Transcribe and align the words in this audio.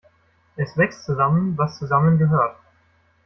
Es 0.55 0.75
wächst 0.77 1.03
zusammen, 1.05 1.55
was 1.59 1.77
zusammengehört. 1.77 2.57